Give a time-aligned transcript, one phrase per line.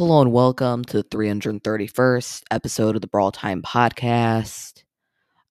[0.00, 4.82] Hello and welcome to the 331st episode of the Brawl Time Podcast.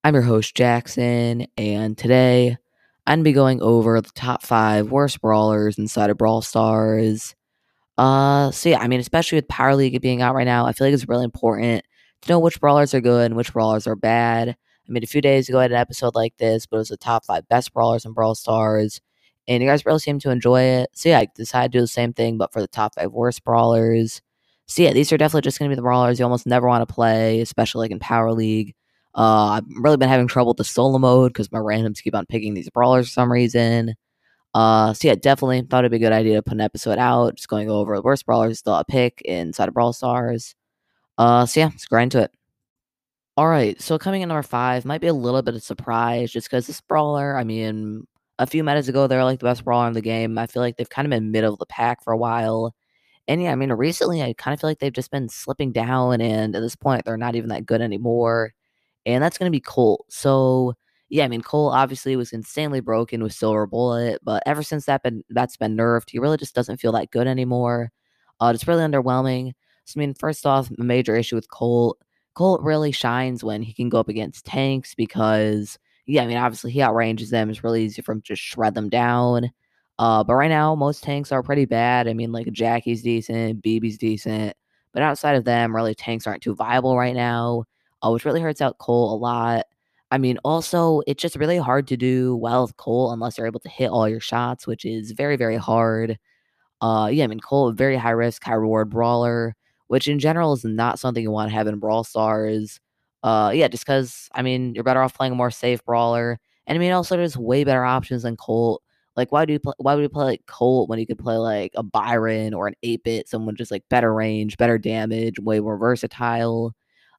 [0.03, 2.57] I'm your host, Jackson, and today
[3.05, 7.35] I'm going to be going over the top five worst brawlers inside of Brawl Stars.
[7.95, 10.87] Uh, so yeah, I mean, especially with Power League being out right now, I feel
[10.87, 11.85] like it's really important
[12.23, 14.49] to know which brawlers are good and which brawlers are bad.
[14.49, 16.89] I mean, a few days ago I had an episode like this, but it was
[16.89, 18.99] the top five best brawlers in Brawl Stars,
[19.47, 20.89] and you guys really seem to enjoy it.
[20.93, 23.43] So yeah, I decided to do the same thing, but for the top five worst
[23.43, 24.23] brawlers.
[24.69, 26.87] So yeah, these are definitely just going to be the brawlers you almost never want
[26.87, 28.75] to play, especially like in Power League.
[29.15, 32.27] Uh, I've really been having trouble with the solo mode because my randoms keep on
[32.27, 33.95] picking these brawlers for some reason.
[34.53, 37.35] Uh, so yeah, definitely thought it'd be a good idea to put an episode out,
[37.35, 40.53] just going over the worst brawlers still a pick inside of Brawl Stars.
[41.17, 42.31] Uh, so yeah, let's grind to it.
[43.37, 46.47] All right, so coming in number five might be a little bit of surprise just
[46.47, 48.05] because this brawler, I mean,
[48.37, 50.37] a few metas ago they were like the best brawler in the game.
[50.37, 52.75] I feel like they've kind of been middle of the pack for a while.
[53.29, 56.21] And yeah, I mean, recently I kind of feel like they've just been slipping down,
[56.21, 58.53] and at this point, they're not even that good anymore.
[59.05, 60.05] And that's going to be Colt.
[60.09, 60.75] So
[61.09, 65.03] yeah, I mean, Colt obviously was insanely broken with Silver Bullet, but ever since that
[65.03, 67.91] been that's been nerfed, he really just doesn't feel that good anymore.
[68.41, 69.53] Uh, it's really underwhelming.
[69.85, 71.99] So I mean, first off, a major issue with Colt.
[72.35, 76.71] Colt really shines when he can go up against tanks because yeah, I mean, obviously
[76.71, 77.49] he outranges them.
[77.49, 79.51] It's really easy for him to shred them down.
[79.99, 82.09] Uh, but right now, most tanks are pretty bad.
[82.09, 84.55] I mean, like Jacky's decent, Bibi's decent,
[84.93, 87.65] but outside of them, really tanks aren't too viable right now,
[88.03, 89.65] uh, which really hurts out Colt a lot.
[90.11, 93.59] I mean, also, it's just really hard to do well with Colt unless you're able
[93.61, 96.17] to hit all your shots, which is very, very hard.
[96.81, 99.55] Uh, yeah, I mean, Colt, very high risk, high reward brawler,
[99.87, 102.79] which in general is not something you want to have in Brawl Stars.
[103.23, 106.39] Uh, yeah, just because, I mean, you're better off playing a more safe brawler.
[106.67, 108.81] And I mean, also, there's way better options than Colt.
[109.19, 111.35] Like, why do you play, why would you play like Colt when you could play
[111.37, 115.59] like a Byron or an 8 bit, someone just like better range, better damage, way
[115.59, 116.73] more versatile?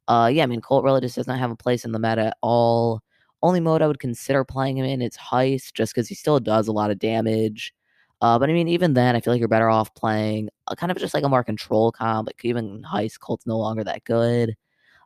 [0.09, 2.29] Uh, yeah, I mean, Colt really just does not have a place in the meta
[2.29, 3.03] at all.
[3.43, 6.69] Only mode I would consider playing him in is Heist, just because he still does
[6.69, 7.75] a lot of damage.
[8.21, 10.91] Uh, but I mean, even then, I feel like you're better off playing a, kind
[10.93, 12.29] of just like a more control comp.
[12.29, 14.57] Like even Heist, Colt's no longer that good.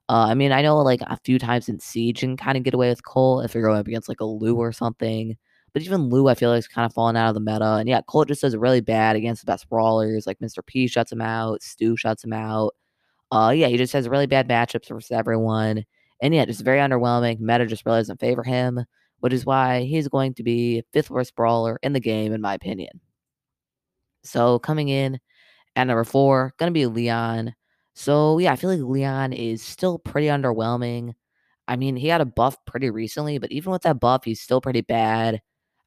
[0.08, 2.64] Uh, I mean, I know like a few times in Siege you can kind of
[2.64, 5.36] get away with Colt if you're going up against like a Lou or something.
[5.74, 7.74] But even Lou, I feel like, is kind of falling out of the meta.
[7.74, 10.26] And yeah, Colt just does really bad against the best brawlers.
[10.26, 10.64] Like Mr.
[10.64, 12.74] P shuts him out, Stu shuts him out.
[13.32, 15.84] Uh, yeah, he just has really bad matchups versus everyone.
[16.22, 17.40] And yeah, just very underwhelming.
[17.40, 18.84] Meta just really doesn't favor him,
[19.20, 22.54] which is why he's going to be fifth worst brawler in the game, in my
[22.54, 23.00] opinion.
[24.22, 25.18] So coming in
[25.76, 27.54] at number four, gonna be Leon.
[27.94, 31.14] So yeah, I feel like Leon is still pretty underwhelming.
[31.68, 34.60] I mean, he had a buff pretty recently, but even with that buff, he's still
[34.60, 35.40] pretty bad.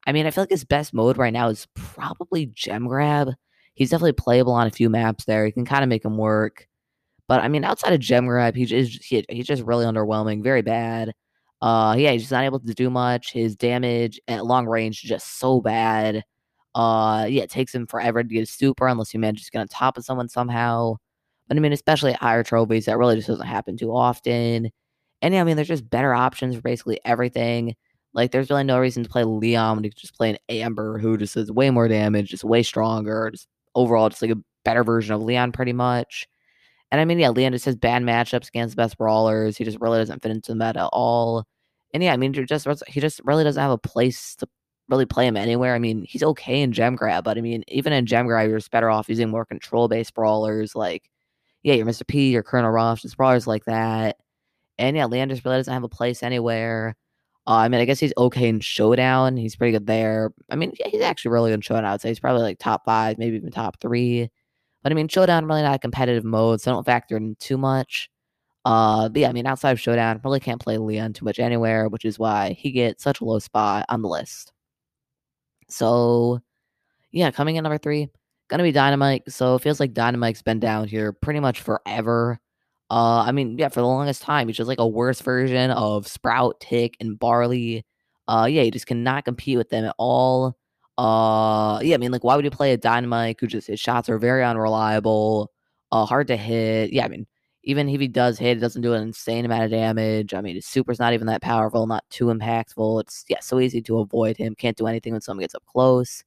[0.08, 3.34] I mean, I feel like his best mode right now is probably gem grab.
[3.74, 5.44] He's definitely playable on a few maps there.
[5.44, 6.66] You can kind of make him work.
[7.26, 10.62] But I mean, outside of gem grab, he's just, he, he's just really underwhelming, very
[10.62, 11.12] bad.
[11.60, 13.32] Uh, yeah, he's just not able to do much.
[13.32, 16.24] His damage at long range just so bad.
[16.74, 19.60] Uh, yeah, it takes him forever to get a super unless you manage to get
[19.60, 20.96] on top of someone somehow.
[21.48, 24.70] But I mean, especially at higher trophies, that really just doesn't happen too often.
[25.20, 27.74] And yeah, I mean, there's just better options for basically everything.
[28.14, 31.16] Like, there's really no reason to play Leon when you just play an Amber who
[31.16, 35.14] just does way more damage, just way stronger, just overall, just like a better version
[35.14, 36.26] of Leon, pretty much.
[36.90, 39.56] And I mean, yeah, Leon just has bad matchups against the best brawlers.
[39.56, 41.44] He just really doesn't fit into the meta at all.
[41.92, 44.48] And yeah, I mean, just he just really doesn't have a place to
[44.88, 45.74] really play him anywhere.
[45.74, 48.58] I mean, he's okay in gem grab, but I mean, even in gem grab, you're
[48.58, 51.10] just better off using more control based brawlers like,
[51.62, 52.06] yeah, your Mr.
[52.06, 54.16] P, your Colonel Ruffs, just brawlers like that.
[54.78, 56.96] And yeah, Leon just really doesn't have a place anywhere.
[57.48, 59.38] Uh, I mean, I guess he's okay in Showdown.
[59.38, 60.32] He's pretty good there.
[60.50, 61.86] I mean, yeah, he's actually really good in Showdown.
[61.86, 64.28] I'd say he's probably like top five, maybe even top three.
[64.82, 67.56] But I mean, Showdown really not a competitive mode, so I don't factor in too
[67.56, 68.10] much.
[68.66, 71.88] Uh, but yeah, I mean, outside of Showdown, really can't play Leon too much anywhere,
[71.88, 74.52] which is why he gets such a low spot on the list.
[75.70, 76.40] So,
[77.12, 78.08] yeah, coming in number three,
[78.48, 79.30] gonna be Dynamike.
[79.32, 82.40] So it feels like Dynamike's been down here pretty much forever.
[82.90, 86.06] Uh, I mean, yeah, for the longest time, he's just like a worse version of
[86.06, 87.84] Sprout, Tick, and Barley.
[88.26, 90.56] Uh, yeah, you just cannot compete with them at all.
[90.96, 94.08] Uh, yeah, I mean, like, why would you play a Dynamike who just his shots
[94.08, 95.52] are very unreliable,
[95.92, 96.92] uh, hard to hit?
[96.92, 97.26] Yeah, I mean,
[97.64, 100.32] even if he does hit, it doesn't do an insane amount of damage.
[100.34, 103.02] I mean, his super's not even that powerful, not too impactful.
[103.02, 104.54] It's yeah, so easy to avoid him.
[104.54, 106.24] Can't do anything when someone gets up close.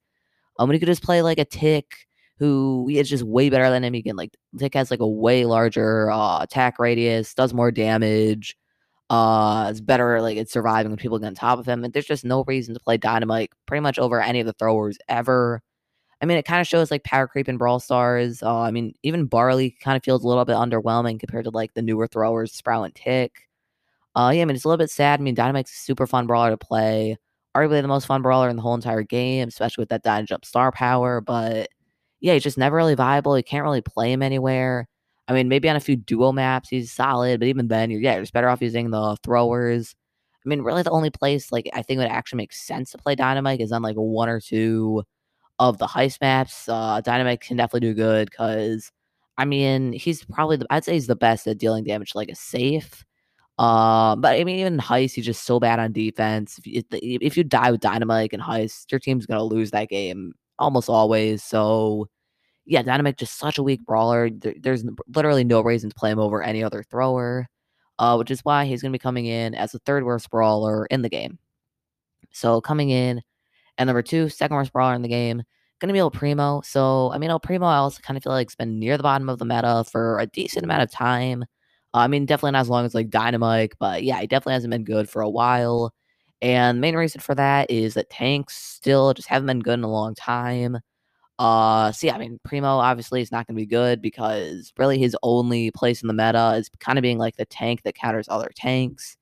[0.58, 2.06] Um, when you could just play like a Tick
[2.38, 3.94] who is just way better than him.
[3.94, 8.56] He can like Tick has like a way larger uh, attack radius, does more damage.
[9.10, 11.84] Uh, it's better like it's surviving when people get on top of him.
[11.84, 14.98] And there's just no reason to play Dynamike pretty much over any of the throwers
[15.08, 15.62] ever.
[16.22, 18.42] I mean, it kind of shows like power creep in Brawl Stars.
[18.42, 21.74] Uh, I mean, even Barley kind of feels a little bit underwhelming compared to like
[21.74, 23.48] the newer throwers, Sprout and Tick.
[24.14, 25.20] Uh, yeah, I mean, it's a little bit sad.
[25.20, 27.18] I mean, Dynamike's a super fun brawler to play.
[27.56, 30.70] Arguably the most fun brawler in the whole entire game, especially with that Dynajump star
[30.72, 31.20] power.
[31.20, 31.68] But
[32.22, 33.36] yeah, he's just never really viable.
[33.36, 34.88] You can't really play him anywhere.
[35.28, 38.14] I mean, maybe on a few duo maps he's solid, but even then, you're yeah,
[38.14, 39.94] you're just better off using the throwers.
[40.44, 43.16] I mean, really, the only place like I think would actually make sense to play
[43.16, 45.02] Dynamike is on like one or two
[45.58, 46.68] of the heist maps.
[46.68, 48.90] Uh, Dynamike can definitely do good because,
[49.38, 52.34] I mean, he's probably the, I'd say he's the best at dealing damage like a
[52.36, 53.04] safe.
[53.58, 56.58] Uh, but I mean, even heist, he's just so bad on defense.
[56.58, 60.34] If you, if you die with Dynamike and heist, your team's gonna lose that game
[60.62, 61.42] almost always.
[61.44, 62.08] So
[62.66, 64.30] yeah, Dynamike just such a weak brawler.
[64.30, 67.48] There, there's literally no reason to play him over any other thrower,
[67.98, 70.86] uh, which is why he's going to be coming in as the third worst brawler
[70.86, 71.38] in the game.
[72.32, 73.20] So coming in
[73.78, 75.42] and number two, second worst brawler in the game,
[75.82, 76.62] going to be El Primo.
[76.64, 79.02] So I mean, El Primo, I also kind of feel like it's been near the
[79.02, 81.42] bottom of the meta for a decent amount of time.
[81.94, 84.70] Uh, I mean, definitely not as long as like Dynamike, but yeah, he definitely hasn't
[84.70, 85.92] been good for a while.
[86.42, 89.84] And the main reason for that is that tanks still just haven't been good in
[89.84, 90.78] a long time.
[91.38, 95.16] Uh, yeah, I mean, Primo obviously is not going to be good because really his
[95.22, 98.50] only place in the meta is kind of being like the tank that counters other
[98.54, 99.16] tanks.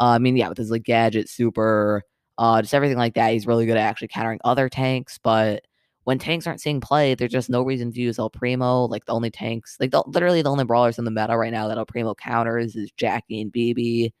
[0.00, 2.02] Uh, I mean, yeah, with his like gadget, super,
[2.38, 5.18] uh, just everything like that, he's really good at actually countering other tanks.
[5.22, 5.64] But
[6.04, 8.86] when tanks aren't seeing play, there's just no reason to use El Primo.
[8.86, 11.68] Like the only tanks, like the, literally the only brawlers in the meta right now
[11.68, 14.12] that El Primo counters is Jacky and Bibi.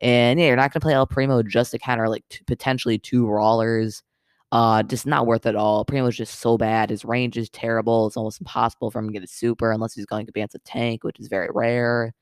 [0.00, 2.98] And yeah, you're not going to play El Primo just to counter like t- potentially
[2.98, 4.02] two brawlers.
[4.50, 5.84] Uh, just not worth it all.
[5.84, 6.88] Primo's just so bad.
[6.90, 8.06] His range is terrible.
[8.06, 11.04] It's almost impossible for him to get a super unless he's going against a tank,
[11.04, 12.14] which is very rare.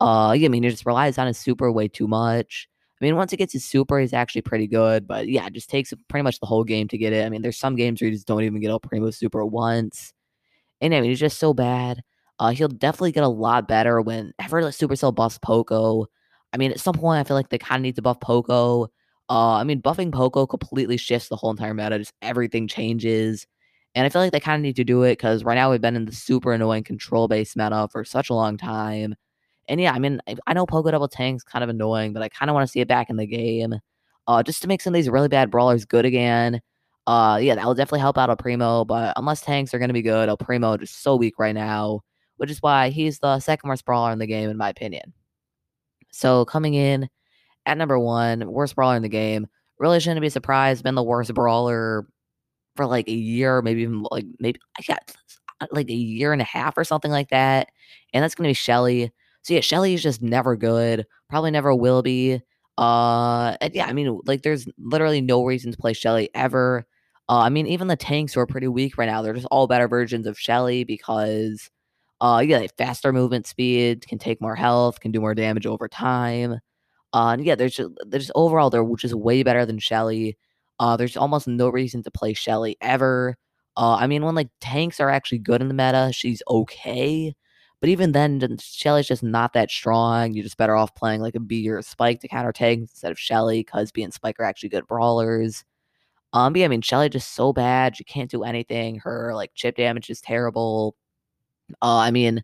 [0.00, 2.68] Uh, yeah, I mean, he just relies on his super way too much.
[3.00, 5.70] I mean, once he gets his super, he's actually pretty good, but yeah, it just
[5.70, 7.24] takes pretty much the whole game to get it.
[7.24, 10.12] I mean, there's some games where you just don't even get El Primo super once.
[10.80, 12.02] And I mean, he's just so bad.
[12.38, 16.06] Uh, he'll definitely get a lot better whenever the Supercell buffs Poco.
[16.54, 18.84] I mean, at some point, I feel like they kind of need to buff Poco.
[19.28, 21.98] Uh, I mean, buffing Poco completely shifts the whole entire meta.
[21.98, 23.44] Just everything changes.
[23.96, 25.80] And I feel like they kind of need to do it because right now we've
[25.80, 29.16] been in the super annoying control based meta for such a long time.
[29.68, 32.50] And yeah, I mean, I, know Poco double tank's kind of annoying, but I kind
[32.50, 33.74] of want to see it back in the game.
[34.26, 36.60] Uh, just to make some of these really bad brawlers good again.
[37.06, 39.94] Uh, yeah, that will definitely help out El Primo, but unless tanks are going to
[39.94, 42.00] be good, El Primo is so weak right now,
[42.36, 45.12] which is why he's the second worst brawler in the game, in my opinion.
[46.14, 47.08] So coming in
[47.66, 49.46] at number one, worst brawler in the game.
[49.78, 50.84] Really shouldn't be surprised.
[50.84, 52.06] Been the worst brawler
[52.76, 55.16] for like a year, maybe even like maybe I got
[55.72, 57.68] like a year and a half or something like that.
[58.12, 59.12] And that's gonna be Shelly.
[59.42, 61.06] So yeah, Shelly is just never good.
[61.28, 62.40] Probably never will be.
[62.78, 66.86] Uh, and yeah, I mean, like, there's literally no reason to play Shelly ever.
[67.28, 69.22] Uh, I mean, even the tanks are pretty weak right now.
[69.22, 71.70] They're just all better versions of Shelly because,
[72.24, 76.54] uh, yeah, faster movement speed, can take more health, can do more damage over time.
[77.12, 80.38] Uh, and yeah, there's just, there's overall they're is way better than Shelly.
[80.80, 83.36] Uh, there's almost no reason to play Shelly ever.
[83.76, 87.34] Uh, I mean, when like tanks are actually good in the meta, she's okay.
[87.80, 90.32] But even then, Shelly's just not that strong.
[90.32, 93.12] You're just better off playing like a Bea or a Spike to counter tanks instead
[93.12, 95.62] of Shelly because Bea and Spike are actually good brawlers.
[96.32, 97.96] Um, yeah, I mean, Shelly just so bad.
[97.98, 99.00] She can't do anything.
[99.00, 100.96] Her like chip damage is terrible.
[101.82, 102.42] Uh, I mean,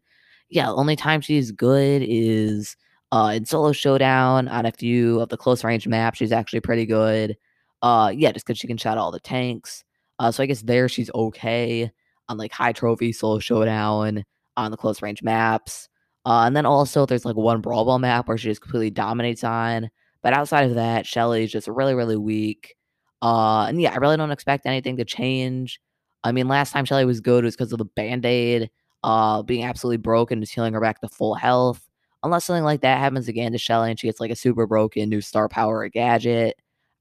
[0.49, 2.77] yeah, only time she's good is
[3.13, 6.87] uh, in solo showdown on a few of the close range maps, she's actually pretty
[6.87, 7.37] good.
[7.83, 9.85] Uh, yeah, just because she can shot all the tanks.
[10.19, 11.91] Uh, so I guess there she's okay
[12.29, 14.25] on like high trophy solo showdown
[14.57, 15.89] on the close range maps.
[16.27, 19.43] Uh, and then also there's like one Brawl Ball map where she just completely dominates
[19.43, 19.91] on.
[20.23, 22.75] But outside of that, Shelly's just really, really weak.
[23.23, 25.81] Uh, and yeah, I really don't expect anything to change.
[26.23, 28.71] I mean, last time Shelly was good was because of the band aid
[29.03, 31.87] uh, being absolutely broken, just healing her back to full health
[32.23, 35.09] unless something like that happens again to Shelly and she gets like a super broken
[35.09, 36.57] new star power or gadget,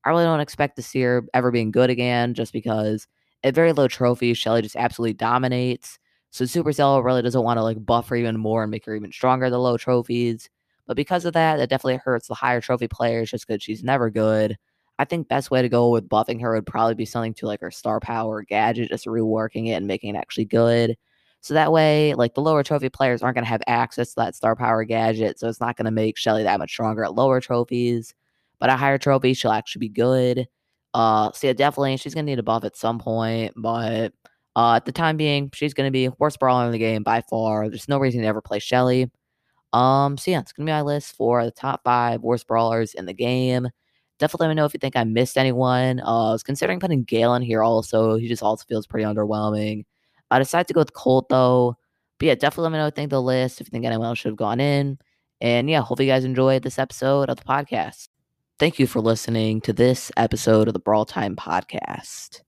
[0.06, 3.08] I really don't expect to see her ever being good again just because
[3.44, 6.00] at very low trophies, Shelly just absolutely dominates.
[6.32, 9.12] So Supercell really doesn't want to like buff her even more and make her even
[9.12, 10.50] stronger the low trophies.
[10.88, 14.10] But because of that, that definitely hurts the higher trophy players just because she's never
[14.10, 14.58] good.
[14.98, 17.62] I think best way to go with buffing her would probably be something to like
[17.62, 20.98] her star power gadget, just reworking it and making it actually good.
[21.41, 24.36] So that way, like the lower trophy players aren't going to have access to that
[24.36, 25.39] star power gadget.
[25.39, 28.13] So it's not going to make Shelly that much stronger at lower trophies.
[28.60, 30.48] But at higher trophies, she'll actually be good.
[30.93, 33.53] Uh, so yeah, definitely she's going to need a buff at some point.
[33.55, 34.13] But
[34.55, 37.22] uh, at the time being, she's going to be worst brawler in the game by
[37.22, 37.69] far.
[37.69, 39.10] There's no reason to ever play Shelly.
[39.72, 42.93] Um, so yeah, it's going to be my list for the top five worst brawlers
[42.96, 43.69] in the game.
[44.17, 46.01] Definitely let me know if you think I missed anyone.
[46.01, 48.17] Uh, I was considering putting Gale in here also.
[48.17, 49.86] He just also feels pretty underwhelming.
[50.32, 51.78] I decided to go with Colt though.
[52.20, 53.86] But yeah, definitely let me know what you think of the list, if you think
[53.86, 54.98] anyone else should have gone in.
[55.42, 58.10] And yeah, hope you guys enjoyed this episode of the podcast.
[58.60, 62.42] Thank you for listening to this episode of the Brawl Time Podcast.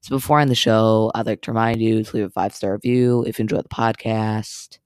[0.00, 2.54] So before I end the show, I'd like to remind you to leave a five
[2.54, 4.78] star review if you enjoyed the podcast.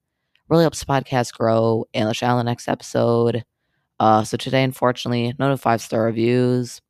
[0.48, 3.44] Really helps the podcast grow and let's chat the next episode.
[3.98, 6.82] Uh, so today, unfortunately, no five star reviews.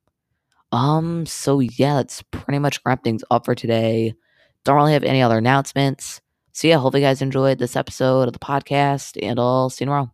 [0.71, 4.13] Um, so yeah, that's pretty much wrap things up for today.
[4.67, 6.19] Don't really have any other announcements.
[6.51, 9.87] So yeah, hope you guys enjoyed this episode of the podcast, and I'll see you
[9.87, 10.11] tomorrow.